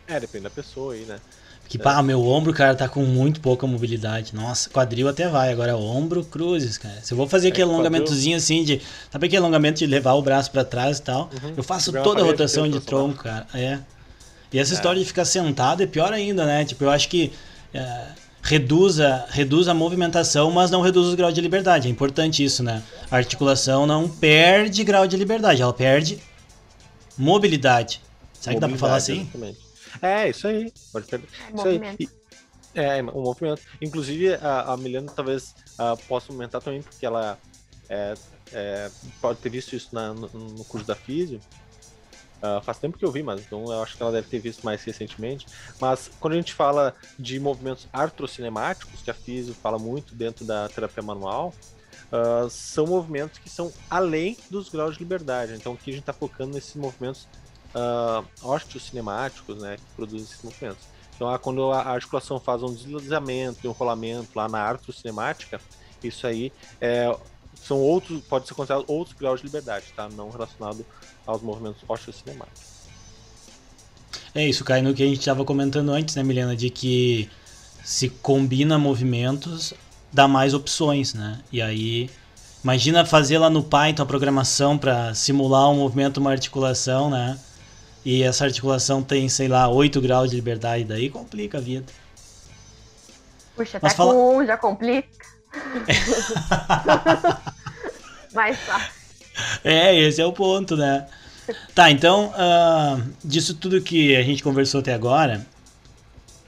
[0.08, 1.20] É, depende da pessoa aí, né?
[1.68, 4.36] Que, pá, meu ombro, cara, tá com muito pouca mobilidade.
[4.36, 7.00] Nossa, quadril até vai, agora ombro, cruzes, cara.
[7.02, 8.82] Se eu vou fazer é, aquele alongamentozinho assim de.
[9.12, 11.30] Sabe aquele alongamento de levar o braço para trás e tal?
[11.44, 11.54] Uhum.
[11.58, 13.48] Eu faço toda a rotação de tronco, cara.
[13.54, 13.80] É.
[14.54, 14.76] E essa é.
[14.76, 16.64] história de ficar sentado é pior ainda, né?
[16.66, 17.32] Tipo, eu acho que.
[17.74, 18.06] É,
[18.46, 21.88] reduz, a, reduz a movimentação, mas não reduz o grau de liberdade.
[21.88, 22.84] É importante isso, né?
[23.10, 26.20] A articulação não perde grau de liberdade, ela perde
[27.18, 28.02] mobilidade.
[28.40, 29.22] Será que dá pra falar assim?
[29.22, 29.65] Exatamente.
[30.02, 30.72] É, isso aí.
[30.92, 31.28] Pode perder.
[31.48, 32.10] É, isso aí.
[32.76, 33.62] é, o movimento.
[33.82, 37.40] Inclusive, a, a Milena talvez uh, possa aumentar também, porque ela
[37.90, 38.16] é,
[38.52, 38.90] é,
[39.22, 41.40] pode ter visto isso na, no, no, curso da Físio.
[42.38, 44.64] Uh, faz tempo que eu vi, mas então eu acho que ela deve ter visto
[44.64, 45.48] mais recentemente.
[45.80, 50.68] Mas quando a gente fala de movimentos artrocinemáticos, que a Físio fala muito dentro da
[50.70, 51.54] terapia manual,
[52.12, 55.54] uh, são movimentos que são além dos graus de liberdade.
[55.54, 57.28] Então aqui a gente está focando nesses movimentos
[57.76, 60.86] uh, osteocinemáticos, né, que produzem esses movimentos.
[61.16, 65.62] Então, quando a articulação faz um deslizamento, um enrolamento lá na artrocinemática,
[66.04, 67.16] isso aí é,
[67.56, 70.10] são outros, pode ser considerado outros graus de liberdade, tá?
[70.10, 70.86] Não relacionado
[71.26, 72.76] aos movimentos osteocinemáticos.
[74.34, 77.30] É isso, cai no que a gente estava comentando antes, né, Milena, de que
[77.84, 79.74] se combina movimentos,
[80.12, 81.40] dá mais opções, né?
[81.50, 82.10] E aí,
[82.62, 87.40] imagina fazer lá no Python a programação para simular um movimento, uma articulação, né?
[88.06, 91.86] E essa articulação tem, sei lá, 8 graus de liberdade, daí complica a vida.
[93.56, 95.08] Puxa, até fala- com um já complica.
[98.34, 98.92] Mais fácil.
[99.64, 101.08] É, esse é o ponto, né?
[101.74, 105.46] Tá, então, ah, disso tudo que a gente conversou até agora,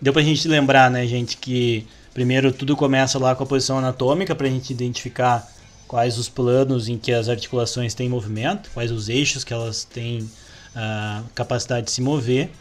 [0.01, 4.33] deu pra gente lembrar, né, gente, que primeiro tudo começa lá com a posição anatômica
[4.35, 5.47] pra gente identificar
[5.87, 10.29] quais os planos em que as articulações têm movimento, quais os eixos que elas têm
[10.79, 12.51] ah, capacidade de se mover.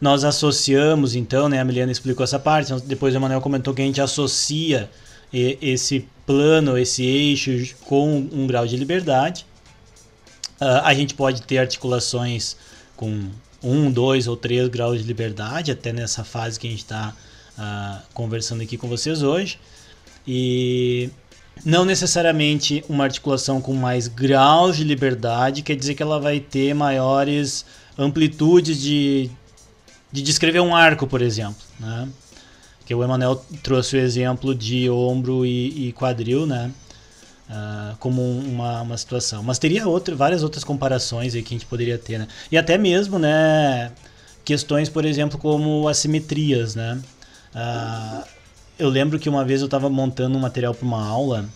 [0.00, 3.84] Nós associamos, então, né, a Miliana explicou essa parte, depois o Emanuel comentou que a
[3.84, 4.88] gente associa
[5.32, 9.44] esse plano, esse eixo com um grau de liberdade.
[10.60, 12.56] Ah, a gente pode ter articulações
[12.96, 13.28] com
[13.60, 17.12] um, dois ou três graus de liberdade, até nessa fase que a gente está
[18.14, 19.58] conversando aqui com vocês hoje.
[20.28, 21.10] E
[21.64, 26.74] não necessariamente uma articulação com mais graus de liberdade quer dizer que ela vai ter
[26.74, 27.64] maiores
[27.98, 29.30] amplitudes de,
[30.12, 31.56] de descrever um arco, por exemplo.
[31.80, 32.08] Né?
[32.84, 36.70] Que o Emanuel trouxe o exemplo de ombro e, e quadril, né?
[37.48, 39.42] ah, como um- uma, uma situação.
[39.42, 42.28] Mas teria outra, várias outras comparações aí que a gente poderia ter, né?
[42.50, 43.90] E até mesmo, né,
[44.44, 47.00] questões, por exemplo, como assimetrias, né?
[47.54, 48.24] Ah,
[48.78, 51.48] eu lembro que uma vez eu estava montando um material para uma aula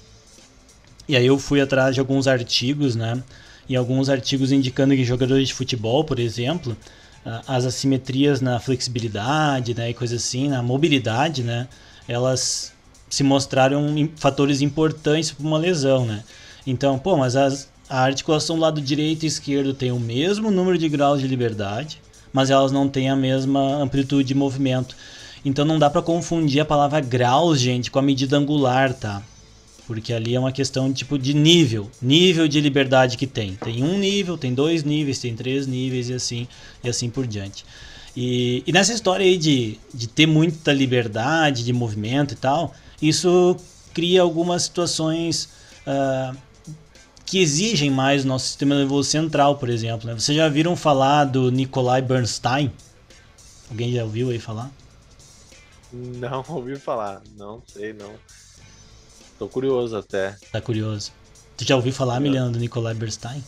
[1.08, 3.22] e aí eu fui atrás de alguns artigos, né?
[3.68, 6.76] E alguns artigos indicando que jogadores de futebol, por exemplo,
[7.24, 11.68] ah, as assimetrias na flexibilidade, né, e coisas assim, na mobilidade, né,
[12.08, 12.72] elas
[13.08, 16.22] se mostraram fatores importantes para uma lesão, né?
[16.66, 20.78] Então, pô, mas as- a articulação do lado direito e esquerdo tem o mesmo número
[20.78, 22.00] de graus de liberdade,
[22.32, 24.96] mas elas não têm a mesma amplitude de movimento.
[25.44, 29.22] Então não dá para confundir a palavra graus, gente, com a medida angular, tá?
[29.86, 33.54] Porque ali é uma questão tipo de nível, nível de liberdade que tem.
[33.54, 36.46] Tem um nível, tem dois níveis, tem três níveis e assim
[36.84, 37.64] e assim por diante.
[38.16, 43.56] E, e nessa história aí de, de ter muita liberdade de movimento e tal, isso
[43.94, 45.48] cria algumas situações
[45.86, 46.34] ah,
[47.24, 50.08] que exigem mais o nosso sistema nervoso central, por exemplo.
[50.08, 50.14] Né?
[50.14, 52.72] Vocês já viram falar do Nikolai Bernstein?
[53.70, 54.70] Alguém já ouviu aí falar?
[55.92, 57.22] Não ouvi falar.
[57.36, 58.12] Não sei, não.
[59.38, 60.36] Tô curioso até.
[60.52, 61.12] Tá curioso.
[61.56, 63.44] Tu já ouviu falar, Miliana, do Nikolai Bernstein?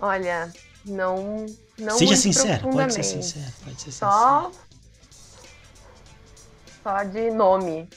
[0.00, 0.52] Olha,
[0.84, 1.46] não.
[1.78, 3.52] não Seja muito sincero, pode ser sincero.
[3.64, 4.10] Pode ser sincero.
[4.10, 4.52] Só.
[6.82, 7.88] Só de nome.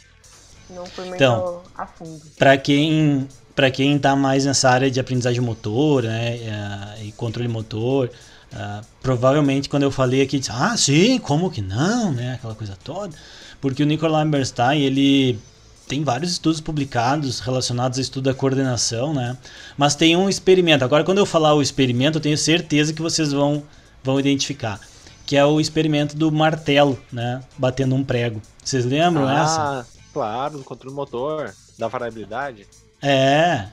[0.69, 1.63] Não fui muito Então.
[1.75, 2.21] a fundo.
[2.37, 7.47] Para quem para quem tá mais nessa área de aprendizagem motor, né, eh, e controle
[7.47, 8.11] motor,
[8.55, 12.77] ah, provavelmente quando eu falei aqui, disse, ah, sim, como que não, né, aquela coisa
[12.83, 13.13] toda,
[13.59, 15.39] porque o Nikolai Bernstein, ele
[15.87, 19.37] tem vários estudos publicados relacionados ao estudo da coordenação, né,
[19.77, 20.85] mas tem um experimento.
[20.85, 23.63] Agora, quando eu falar o experimento, eu tenho certeza que vocês vão
[24.03, 24.79] vão identificar,
[25.25, 28.41] que é o experimento do martelo, né, batendo um prego.
[28.63, 29.81] Vocês lembram essa?
[29.81, 32.67] ah, claro, do controle motor, da variabilidade.
[33.01, 33.65] É,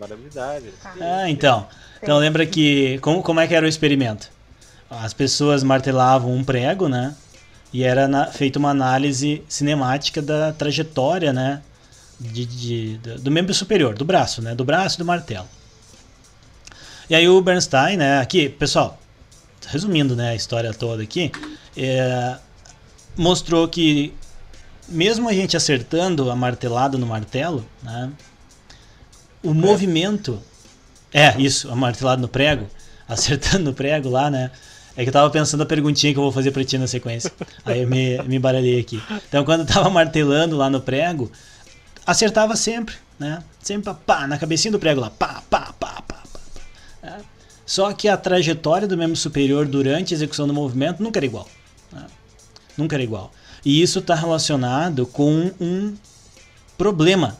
[0.00, 0.72] Variabilidade.
[0.98, 1.66] Ah, então.
[2.02, 2.98] Então lembra que.
[3.00, 4.30] Como, como é que era o experimento?
[4.88, 7.14] As pessoas martelavam um prego, né?
[7.72, 11.62] E era na- feita uma análise cinemática da trajetória, né?
[12.18, 14.54] De, de- do membro superior, do braço, né?
[14.54, 15.46] Do braço e do martelo.
[17.08, 18.18] E aí o Bernstein, né?
[18.20, 18.98] Aqui, pessoal,
[19.68, 21.30] resumindo né, a história toda aqui,
[21.76, 22.36] é,
[23.16, 24.12] mostrou que
[24.88, 28.10] mesmo a gente acertando a martelada no martelo, né?
[29.42, 30.42] O movimento
[31.12, 32.66] é, isso, a martelada no prego,
[33.08, 34.50] acertando no prego lá, né?
[34.96, 37.32] É que eu tava pensando a perguntinha que eu vou fazer pra ti na sequência.
[37.64, 39.00] Aí eu me, me baralhei aqui.
[39.28, 41.30] Então, quando eu tava martelando lá no prego,
[42.04, 43.42] acertava sempre, né?
[43.60, 46.40] Sempre pá, na cabecinha do prego lá, pá, pá, pá, pá, pá.
[47.02, 47.20] né?
[47.64, 51.48] Só que a trajetória do membro superior durante a execução do movimento nunca era igual.
[51.92, 52.04] né?
[52.76, 53.32] Nunca era igual.
[53.64, 55.94] E isso está relacionado com um
[56.76, 57.38] problema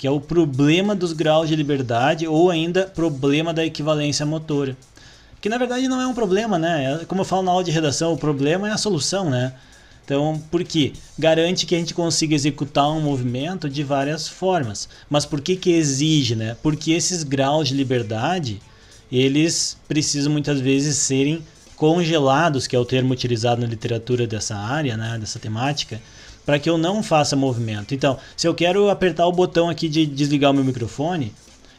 [0.00, 4.74] que é o problema dos graus de liberdade ou ainda problema da equivalência motora.
[5.42, 7.02] Que na verdade não é um problema, né?
[7.02, 9.52] É, Como eu falo na aula de redação, o problema é a solução, né?
[10.02, 10.94] Então, por quê?
[11.18, 14.88] Garante que a gente consiga executar um movimento de várias formas.
[15.10, 16.56] Mas por que que exige, né?
[16.62, 18.58] Porque esses graus de liberdade,
[19.12, 21.44] eles precisam muitas vezes serem
[21.80, 25.98] congelados, que é o termo utilizado na literatura dessa área, né, dessa temática,
[26.44, 27.94] para que eu não faça movimento.
[27.94, 31.32] Então, se eu quero apertar o botão aqui de desligar o meu microfone,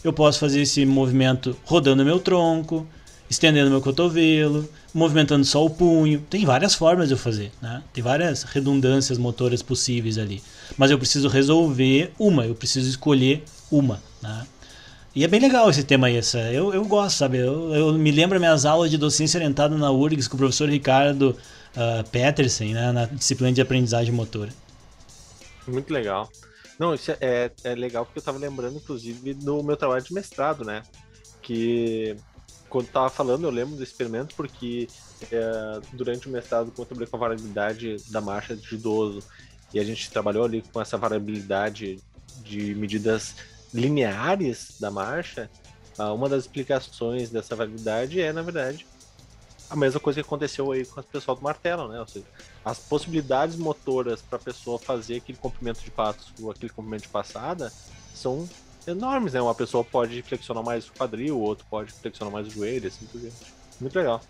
[0.04, 2.88] eu posso fazer esse movimento rodando meu tronco,
[3.30, 6.26] estendendo meu cotovelo, movimentando só o punho.
[6.28, 7.84] Tem várias formas de eu fazer, né?
[7.94, 10.42] Tem várias redundâncias motoras possíveis ali.
[10.80, 14.48] Mas eu preciso resolver uma, eu preciso escolher uma, né?
[15.13, 16.39] E é bem legal esse tema aí, essa.
[16.52, 17.38] Eu, eu gosto, sabe?
[17.38, 21.38] Eu, eu me lembro minhas aulas de docência orientada na URGS com o professor Ricardo
[21.76, 24.52] uh, né, na disciplina de aprendizagem motora.
[25.67, 26.30] Muito legal.
[26.80, 30.63] Não, isso é, é legal porque eu estava lembrando, inclusive, do meu trabalho de mestrado,
[30.63, 30.82] né?
[31.41, 32.15] Que
[32.69, 34.88] quando estava falando, eu lembro do experimento porque
[35.30, 39.21] é, durante o mestrado trabalhei com a variabilidade da marcha de idoso
[39.74, 42.00] e a gente trabalhou ali com essa variabilidade
[42.43, 43.36] de medidas
[43.73, 45.49] lineares da marcha,
[45.97, 48.86] ah, uma das explicações dessa variabilidade é, na verdade,
[49.69, 51.99] a mesma coisa que aconteceu aí com o pessoal do martelo, né?
[51.99, 52.25] Ou seja,
[52.63, 57.10] as possibilidades motoras para a pessoa fazer aquele comprimento de passos ou aquele comprimento de
[57.10, 57.71] passada
[58.13, 58.47] são
[58.86, 59.41] enormes, né?
[59.41, 63.05] Uma pessoa pode flexionar mais o quadril, o outro pode flexionar mais o joelho, assim
[63.05, 63.53] por diante.
[63.79, 64.21] Muito legal.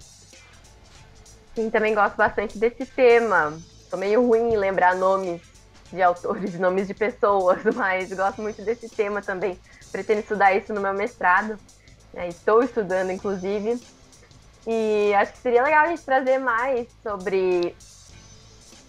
[1.55, 3.57] Sim, também gosto bastante desse tema.
[3.89, 5.50] Tô meio ruim em lembrar nomes
[5.91, 9.59] de autores, nomes de pessoas, mas gosto muito desse tema também.
[9.91, 11.57] Pretendo estudar isso no meu mestrado.
[12.13, 12.29] Né?
[12.29, 13.79] Estou estudando, inclusive.
[14.67, 17.75] E acho que seria legal a gente trazer mais sobre.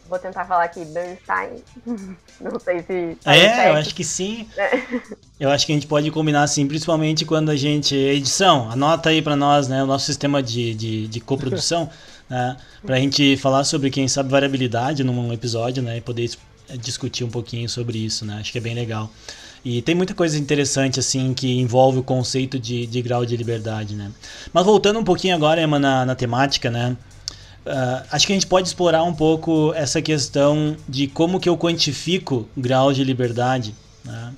[0.09, 1.63] Vou tentar falar aqui, Bernstein.
[2.41, 3.17] Não sei se.
[3.23, 4.47] Tá é, eu acho que sim.
[4.57, 4.83] É.
[5.41, 7.95] Eu acho que a gente pode combinar assim, principalmente quando a gente.
[7.95, 9.83] Edição, anota aí para nós, né?
[9.83, 11.89] O nosso sistema de, de, de coprodução,
[12.29, 12.57] né?
[12.85, 15.97] Pra gente falar sobre, quem sabe, variabilidade num episódio, né?
[15.97, 16.29] E poder
[16.77, 18.39] discutir um pouquinho sobre isso, né?
[18.41, 19.11] Acho que é bem legal.
[19.65, 23.95] E tem muita coisa interessante, assim, que envolve o conceito de, de grau de liberdade,
[23.95, 24.11] né?
[24.53, 26.97] Mas voltando um pouquinho agora, Emma, na, na temática, né?
[27.65, 31.57] Uh, acho que a gente pode explorar um pouco essa questão de como que eu
[31.57, 33.73] quantifico grau de liberdade,
[34.05, 34.33] né?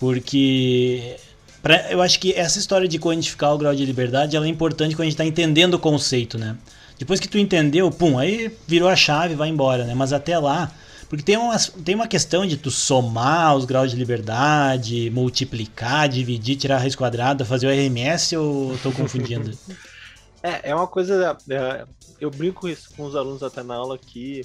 [0.00, 1.16] Porque
[1.62, 4.96] pra, eu acho que essa história de quantificar o grau de liberdade ela é importante
[4.96, 6.56] quando a gente está entendendo o conceito, né?
[6.98, 9.94] Depois que tu entendeu, pum, aí virou a chave, vai embora, né?
[9.94, 10.72] Mas até lá,
[11.10, 16.54] porque tem uma, tem uma questão de tu somar os graus de liberdade, multiplicar, dividir,
[16.54, 19.50] tirar a raiz quadrada, fazer o RMS ou estou confundindo?
[20.40, 21.36] é, é uma coisa.
[21.50, 21.84] É,
[22.20, 24.42] eu brinco isso com os alunos até na aula que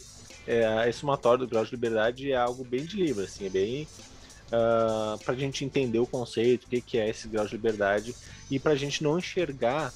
[0.47, 3.83] é, esse somatório do grau de liberdade é algo bem de livre, assim, é bem.
[4.45, 7.51] Uh, ah, para a gente entender o conceito, o que, que é esse grau de
[7.51, 8.15] liberdade
[8.49, 9.91] e para a gente não enxergar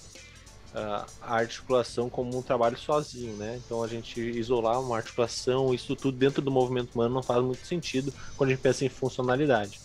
[0.74, 3.60] a articulação como um trabalho sozinho, né?
[3.66, 7.66] Então a gente isolar uma articulação, isso tudo dentro do movimento humano não faz muito
[7.66, 9.80] sentido quando a gente pensa em funcionalidade.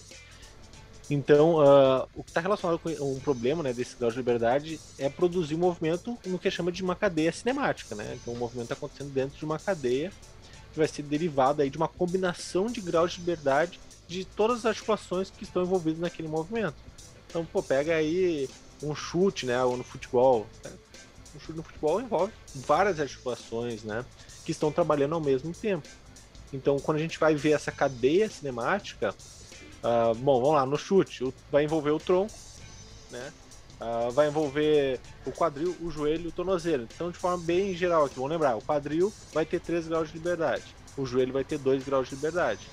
[1.11, 5.09] Então, uh, o que está relacionado com um problema né, desse grau de liberdade é
[5.09, 8.18] produzir um movimento no que chama de uma cadeia cinemática, né?
[8.20, 10.11] Então, o movimento está acontecendo dentro de uma cadeia
[10.73, 14.66] que vai ser derivada aí de uma combinação de graus de liberdade de todas as
[14.66, 16.77] articulações que estão envolvidas naquele movimento.
[17.29, 18.49] Então, pô, pega aí
[18.85, 20.47] um chute, né, ou no futebol.
[20.64, 20.70] Né?
[21.35, 24.05] Um chute no futebol envolve várias articulações, né,
[24.44, 25.88] que estão trabalhando ao mesmo tempo.
[26.53, 29.14] Então, quando a gente vai ver essa cadeia cinemática,
[29.83, 32.33] uh, bom, vamos lá, no chute, vai envolver o tronco,
[33.11, 33.33] né,
[33.81, 36.87] uh, vai envolver o quadril, o joelho e o tornozelo.
[36.94, 40.14] Então, de forma bem geral aqui, vamos lembrar, o quadril vai ter 3 graus de
[40.14, 40.64] liberdade,
[40.97, 42.70] o joelho vai ter 2 graus de liberdade.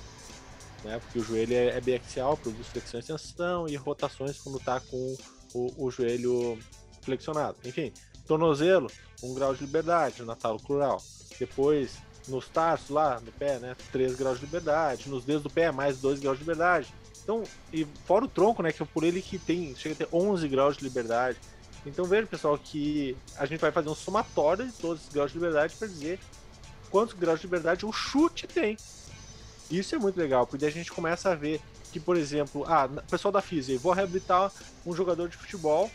[0.84, 4.80] Né, porque o joelho é, é biaxial, produz flexão e extensão e rotações quando está
[4.80, 5.16] com
[5.54, 6.58] o, o joelho
[7.02, 7.56] flexionado.
[7.64, 7.92] Enfim,
[8.26, 8.90] tornozelo,
[9.22, 11.02] um grau de liberdade na talo crural.
[11.38, 15.08] Depois, nos tarsos lá no pé, né, 3 graus de liberdade.
[15.08, 16.92] Nos dedos do pé, mais 2 graus de liberdade.
[17.22, 20.08] Então, e fora o tronco, né, que é por ele que tem, chega a ter
[20.12, 21.38] 11 graus de liberdade.
[21.84, 25.38] Então veja, pessoal, que a gente vai fazer um somatório de todos os graus de
[25.38, 26.18] liberdade para dizer
[26.90, 28.76] quantos graus de liberdade o chute tem.
[29.70, 31.60] Isso é muito legal, porque a gente começa a ver
[31.92, 34.50] que, por exemplo, ah, pessoal da física, vou reabilitar
[34.84, 35.90] um jogador de futebol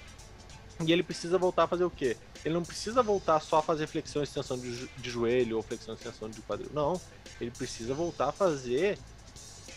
[0.85, 2.15] e ele precisa voltar a fazer o quê?
[2.45, 5.95] Ele não precisa voltar só a fazer flexão e extensão de, de joelho ou flexão
[5.95, 6.69] e extensão de quadril.
[6.71, 7.01] Não.
[7.41, 8.99] Ele precisa voltar a fazer.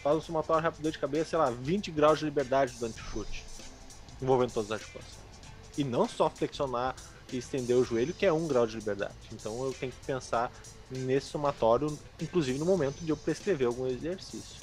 [0.03, 3.45] Faz um somatório rápido de cabeça, sei lá, 20 graus de liberdade durante o chute.
[4.21, 5.21] Envolvendo todas as articulações.
[5.77, 6.95] E não só flexionar
[7.33, 9.15] e estender o joelho, que é um grau de liberdade.
[9.33, 10.53] Então eu tenho que pensar
[10.91, 14.60] nesse somatório, inclusive no momento de eu prescrever algum exercício.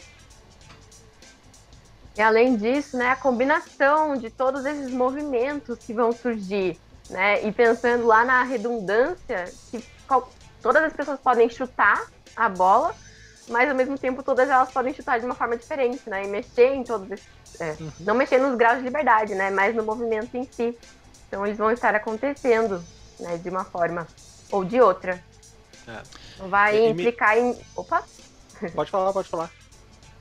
[2.18, 7.46] E além disso, né, a combinação de todos esses movimentos que vão surgir, né?
[7.46, 9.84] E pensando lá na redundância, que
[10.62, 12.96] todas as pessoas podem chutar a bola,
[13.48, 16.26] mas ao mesmo tempo todas elas podem chutar de uma forma diferente, né?
[16.26, 17.28] E mexer em todos esses.
[17.60, 17.92] É, uhum.
[18.00, 19.52] Não mexer nos graus de liberdade, né?
[19.52, 20.78] Mas no movimento em si.
[21.28, 22.84] Então eles vão estar acontecendo,
[23.20, 23.38] né?
[23.38, 24.08] De uma forma
[24.52, 25.24] ou de outra.
[25.88, 26.48] É.
[26.48, 27.42] Vai e, implicar me...
[27.42, 27.62] em.
[27.76, 28.04] Opa!
[28.74, 29.52] Pode falar, pode falar.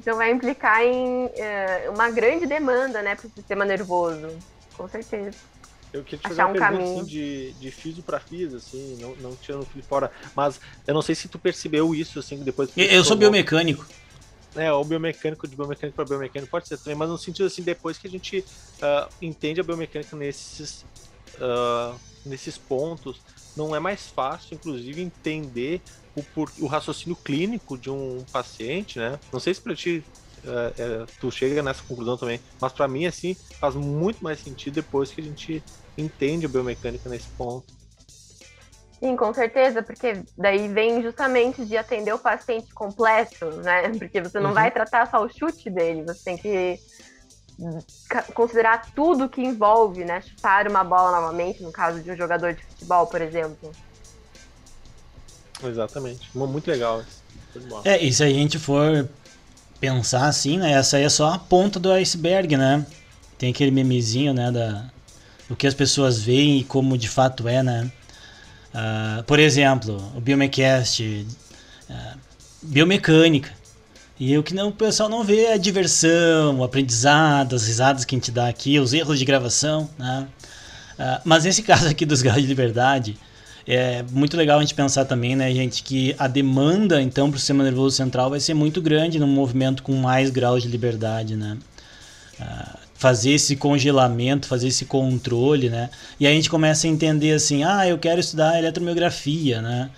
[0.07, 4.29] Então vai implicar em uh, uma grande demanda, né, para o sistema nervoso,
[4.77, 5.37] com certeza.
[5.93, 9.17] Eu queria te fazer uma um pergunta assim, de, de físico para físico, assim, não,
[9.17, 12.71] não tirando o fora, mas eu não sei se tu percebeu isso, assim, depois...
[12.77, 13.85] Eu, eu sou biomecânico.
[14.55, 17.99] É, o biomecânico de biomecânico para biomecânico pode ser também, mas no sentido assim, depois
[17.99, 20.85] que a gente uh, entende a biomecânica nesses,
[21.41, 23.21] uh, nesses pontos,
[23.57, 25.81] não é mais fácil, inclusive, entender
[26.15, 29.19] o, por, o raciocínio clínico de um paciente, né?
[29.33, 30.05] Não sei se para ti
[30.45, 35.11] uh, tu chega nessa conclusão também, mas para mim, assim, faz muito mais sentido depois
[35.11, 35.63] que a gente
[35.97, 37.65] entende a biomecânica nesse ponto.
[38.99, 43.91] Sim, com certeza, porque daí vem justamente de atender o paciente completo, né?
[43.99, 44.55] Porque você não uhum.
[44.55, 46.81] vai tratar só o chute dele, você tem que
[48.35, 50.21] considerar tudo que envolve, né?
[50.21, 53.73] Chutar uma bola novamente, no caso de um jogador de futebol, por exemplo.
[55.65, 56.29] Exatamente.
[56.35, 57.03] Muito legal.
[57.85, 59.09] É, e se a gente for
[59.81, 60.73] pensar assim, né?
[60.73, 62.85] Essa aí é só a ponta do iceberg, né?
[63.39, 64.51] Tem aquele memezinho, né?
[64.51, 64.91] Da,
[65.49, 67.91] do que as pessoas veem e como de fato é, né?
[68.75, 71.27] Uh, por exemplo, o Biomecast,
[71.89, 72.19] uh,
[72.63, 73.51] biomecânica.
[74.19, 78.05] E o que não, o pessoal não vê é a diversão, o aprendizado, as risadas
[78.05, 79.91] que a gente dá aqui, os erros de gravação.
[79.99, 80.27] Né?
[80.99, 83.19] Uh, mas nesse caso aqui dos graus de liberdade,
[83.67, 87.39] é muito legal a gente pensar também, né, gente, que a demanda então para o
[87.39, 91.59] sistema nervoso central vai ser muito grande num movimento com mais graus de liberdade, né?
[92.41, 95.91] Uh, fazer esse congelamento, fazer esse controle, né?
[96.19, 99.91] E aí a gente começa a entender assim, ah, eu quero estudar eletromiografia, né?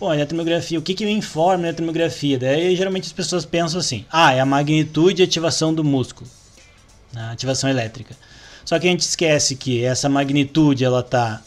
[0.00, 2.38] Pô, eletromiografia, o que que me informa eletromiografia?
[2.38, 6.26] Daí geralmente as pessoas pensam assim, ah, é a magnitude e ativação do músculo,
[7.12, 7.28] né?
[7.30, 8.16] ativação elétrica.
[8.64, 11.42] Só que a gente esquece que essa magnitude ela tá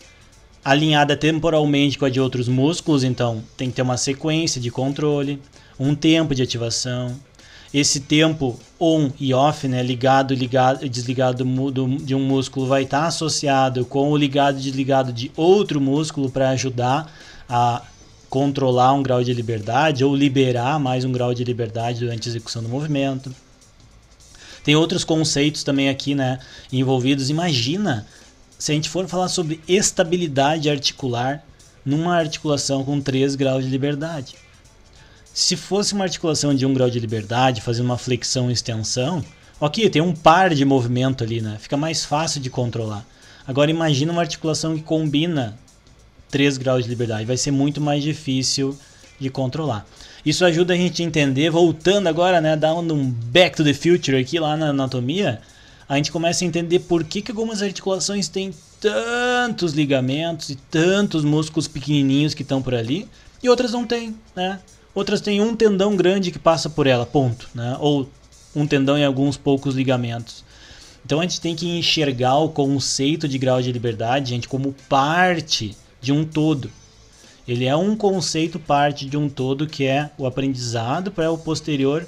[0.63, 5.41] alinhada temporalmente com a de outros músculos, então tem que ter uma sequência de controle,
[5.79, 7.19] um tempo de ativação,
[7.73, 13.01] esse tempo on e off, né, ligado, ligado, desligado do, de um músculo vai estar
[13.01, 17.11] tá associado com o ligado e desligado de outro músculo para ajudar
[17.49, 17.81] a
[18.33, 22.63] controlar um grau de liberdade ou liberar mais um grau de liberdade durante a execução
[22.63, 23.31] do movimento.
[24.63, 26.39] Tem outros conceitos também aqui, né,
[26.71, 27.29] envolvidos.
[27.29, 28.07] Imagina
[28.57, 31.45] se a gente for falar sobre estabilidade articular
[31.85, 34.33] numa articulação com 3 graus de liberdade.
[35.31, 39.23] Se fosse uma articulação de um grau de liberdade, fazendo uma flexão e extensão,
[39.59, 41.57] ok, tem um par de movimento ali, né?
[41.59, 43.05] Fica mais fácil de controlar.
[43.45, 45.55] Agora imagina uma articulação que combina
[46.33, 48.75] 3 graus de liberdade, vai ser muito mais difícil
[49.19, 49.85] de controlar.
[50.25, 54.17] Isso ajuda a gente a entender, voltando agora, né, dando um back to the future
[54.17, 55.39] aqui lá na anatomia,
[55.87, 61.23] a gente começa a entender por que, que algumas articulações têm tantos ligamentos e tantos
[61.23, 63.07] músculos pequenininhos que estão por ali
[63.43, 64.59] e outras não têm, né?
[64.95, 67.47] Outras têm um tendão grande que passa por ela, ponto.
[67.53, 67.77] Né?
[67.79, 68.09] Ou
[68.55, 70.43] um tendão e alguns poucos ligamentos.
[71.05, 75.75] Então a gente tem que enxergar o conceito de grau de liberdade, gente, como parte
[76.03, 76.69] de um todo.
[77.47, 82.05] Ele é um conceito parte de um todo que é o aprendizado para o posterior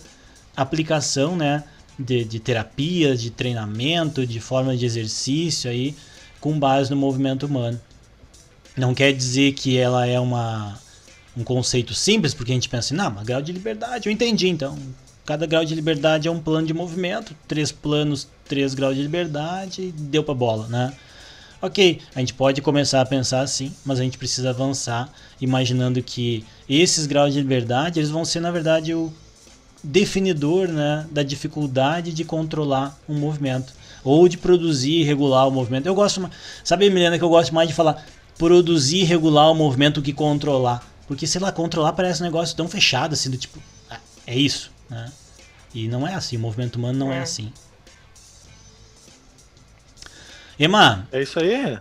[0.56, 1.64] aplicação, né,
[1.98, 5.96] de, de terapia, de treinamento, de forma de exercício aí,
[6.40, 7.80] com base no movimento humano.
[8.78, 10.80] Não quer dizer que ela é uma
[11.38, 14.48] um conceito simples, porque a gente pensa assim, não, mas grau de liberdade, eu entendi
[14.48, 14.78] então.
[15.26, 19.92] Cada grau de liberdade é um plano de movimento, três planos, três graus de liberdade,
[19.92, 20.94] deu para bola, né?
[21.62, 26.46] Ok, a gente pode começar a pensar assim, mas a gente precisa avançar imaginando que
[26.70, 29.12] esses graus de liberdade eles vão ser na verdade o
[29.84, 35.88] definidor né, da dificuldade de controlar um movimento ou de produzir e regular o movimento.
[35.88, 36.30] Eu gosto,
[36.64, 38.06] sabe, Milena, que eu gosto mais de falar
[38.38, 40.86] produzir e regular o movimento que controlar.
[41.08, 44.72] Porque, sei lá, controlar parece um negócio tão fechado, assim, do tipo, ah, é isso,
[44.90, 45.12] né?
[45.74, 47.52] E não é assim, o movimento humano não é, é assim.
[50.60, 51.08] Ema.
[51.12, 51.78] É isso aí.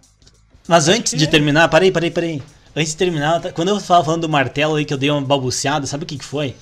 [0.67, 2.43] Mas antes de terminar, parei, parei, parei.
[2.75, 5.21] Antes de terminar, tá, quando eu estava falando do martelo aí que eu dei uma
[5.21, 6.57] balbuciada, sabe o que, que foi?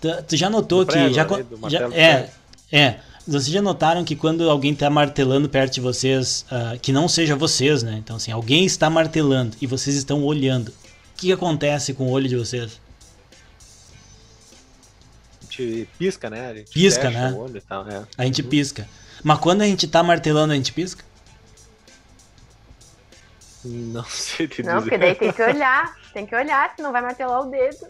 [0.00, 1.12] Tu, tu já notou que.
[1.12, 1.26] já,
[1.68, 2.28] já é,
[2.70, 2.96] é.
[3.26, 7.36] Vocês já notaram que quando alguém está martelando perto de vocês, uh, que não seja
[7.36, 7.96] vocês, né?
[7.98, 10.72] Então, assim, alguém está martelando e vocês estão olhando
[11.16, 12.80] que acontece com o olho de vocês?
[15.40, 16.48] A gente pisca, né?
[16.48, 17.34] A gente pisca, né?
[17.68, 18.02] Tal, é.
[18.16, 18.48] A gente uhum.
[18.48, 18.88] pisca.
[19.22, 21.04] Mas quando a gente tá martelando, a gente pisca?
[23.64, 25.96] Não sei te Não, porque daí tem que olhar.
[26.12, 27.86] Tem que olhar, senão vai martelar o dedo.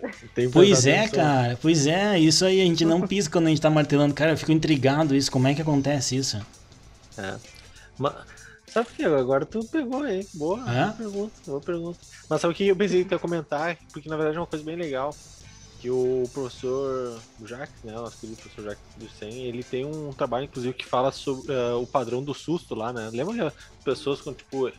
[0.53, 1.59] pois é, cara.
[1.61, 4.15] Pois é, isso aí a gente não pisca quando a gente tá martelando.
[4.15, 5.31] Cara, eu fico intrigado isso.
[5.31, 6.45] Como é que acontece isso?
[7.17, 7.37] É.
[7.99, 8.15] Mas,
[8.67, 10.27] sabe que agora tu pegou aí.
[10.35, 10.85] Boa, é?
[10.85, 11.99] boa pergunta, boa pergunta.
[12.29, 13.77] Mas sabe o que eu pensei que ia comentar?
[13.93, 15.15] Porque na verdade é uma coisa bem legal.
[15.81, 20.47] Que o professor Jacques, né, o nosso querido professor Jacques Dussen, ele tem um trabalho,
[20.47, 23.09] inclusive, que fala sobre uh, o padrão do susto lá, né?
[23.13, 23.55] Lembra que as
[23.85, 24.71] pessoas quando, tipo.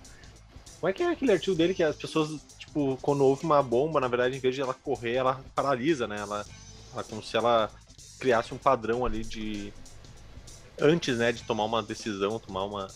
[0.80, 4.00] Como é que é aquele artigo dele que as pessoas, tipo, quando houve uma bomba,
[4.00, 6.18] na verdade, em vez de ela correr, ela paralisa, né?
[6.20, 6.46] Ela,
[6.94, 7.70] ela como se ela
[8.20, 9.74] criasse um padrão ali de.
[10.82, 12.88] Antes, né, de tomar uma decisão, tomar uma.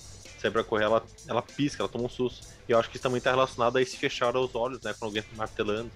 [0.41, 2.47] Sair pra correr, ela, ela pisca, ela toma um susto.
[2.67, 5.09] E eu acho que isso também tá relacionado a esse fechar os olhos, né, quando
[5.09, 5.91] alguém tá martelando.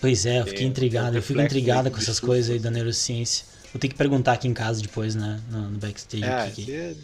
[0.00, 2.58] Pois é, eu fiquei Tem- intrigado, um eu fico intrigado desse com essas coisas aí
[2.60, 3.44] da neurociência.
[3.72, 6.24] Vou ter que perguntar aqui em casa depois, né, no, no backstage.
[6.24, 6.96] É, que que-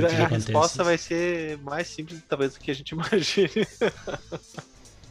[0.00, 0.46] e, a acontece?
[0.46, 3.66] resposta vai ser mais simples, talvez, do que a gente imagine.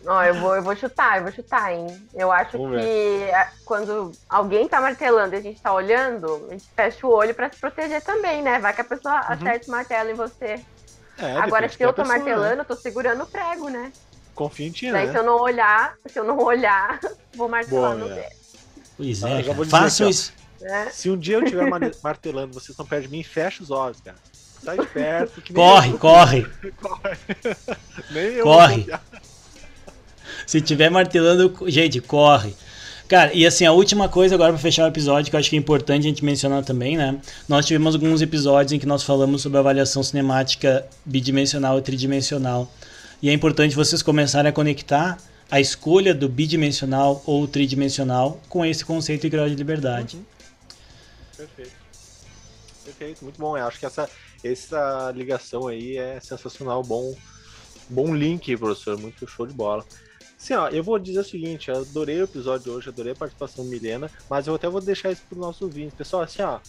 [0.05, 1.88] Ó, eu vou, eu vou chutar, eu vou chutar, hein?
[2.13, 2.88] Eu acho Vamos que
[3.23, 7.34] é, quando alguém tá martelando e a gente tá olhando, a gente fecha o olho
[7.34, 8.59] pra se proteger também, né?
[8.59, 10.59] Vai que a pessoa acerta o martelo em você.
[11.17, 12.23] É, Agora, se eu tô pessoa, né?
[12.25, 13.93] martelando, eu tô segurando o prego, né?
[14.36, 15.11] Confia em ti, Daí, né?
[15.13, 16.99] se eu não olhar, se eu não olhar,
[17.36, 18.15] vou martelar Boa, no é.
[18.15, 18.36] dedo.
[18.97, 20.34] Pois Ah, é, dizer façam isso.
[20.59, 20.89] Né?
[20.91, 24.01] Se um dia eu estiver mar- martelando, vocês estão perto de mim, fecha os olhos,
[24.01, 24.17] cara.
[24.64, 25.53] Sai perto.
[25.53, 26.45] Corre, eu- corre.
[26.82, 27.18] corre.
[28.11, 28.86] Nem eu Corre.
[30.47, 32.55] Se tiver martelando, gente, corre.
[33.07, 35.55] Cara, e assim, a última coisa agora pra fechar o episódio, que eu acho que
[35.55, 37.20] é importante a gente mencionar também, né?
[37.47, 42.72] Nós tivemos alguns episódios em que nós falamos sobre avaliação cinemática bidimensional e tridimensional.
[43.22, 45.18] E é importante vocês começarem a conectar
[45.51, 50.18] a escolha do bidimensional ou tridimensional com esse conceito de grau de liberdade.
[51.38, 51.72] Perfeito.
[52.86, 53.57] Perfeito, muito bom.
[53.57, 54.09] Eu acho que essa,
[54.43, 56.83] essa ligação aí é sensacional.
[56.83, 57.15] Bom,
[57.89, 58.97] bom link, professor.
[58.97, 59.85] Muito show de bola.
[60.39, 63.63] Assim, ó, eu vou dizer o seguinte, adorei o episódio de hoje, adorei a participação
[63.63, 65.95] da Milena, mas eu até vou deixar isso para os nossos ouvintes.
[65.95, 66.59] Pessoal, assim, ó,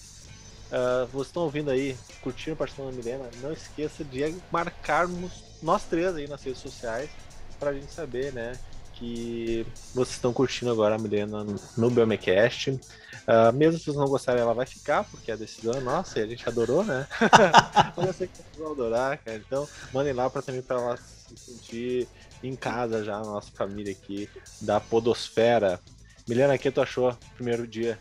[0.71, 5.85] ah, vocês estão ouvindo aí, curtindo a participação da Milena, não esqueça de marcarmos nós
[5.85, 7.11] três aí nas redes sociais
[7.59, 8.59] para a gente saber, né,
[8.95, 11.45] que vocês estão curtindo agora a Milena
[11.77, 12.79] no Belmecast.
[13.27, 16.23] Ah, mesmo se vocês não gostarem, ela vai ficar, porque a decisão é nossa e
[16.23, 17.07] a gente adorou, né?
[17.97, 19.37] Mas eu sei que vocês vão adorar, cara.
[19.37, 22.09] Então, mandem lá para também para ela se sentir
[22.43, 24.29] em casa já, na nossa família aqui,
[24.61, 25.81] da Podosfera.
[26.29, 27.99] Milena, o que tu achou primeiro dia?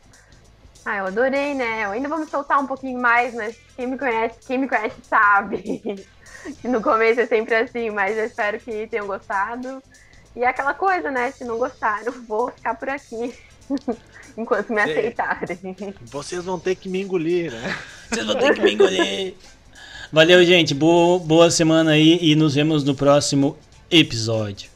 [0.85, 1.85] Ah, eu adorei, né?
[1.85, 5.81] Eu ainda me soltar um pouquinho mais, mas quem me conhece, quem me conhece sabe
[6.61, 9.81] que no começo é sempre assim, mas eu espero que tenham gostado.
[10.35, 11.31] E é aquela coisa, né?
[11.31, 13.33] Se não gostaram, vou ficar por aqui
[14.37, 15.75] enquanto me aceitarem.
[16.01, 17.77] Vocês vão ter que me engolir, né?
[18.09, 19.35] Vocês vão ter que me engolir.
[20.11, 20.73] Valeu, gente.
[20.73, 23.57] Boa, boa semana aí e nos vemos no próximo
[23.89, 24.72] episódio.